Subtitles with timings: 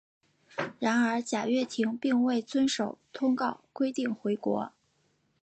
[0.79, 4.71] 然而贾跃亭并未遵守通告规定回国。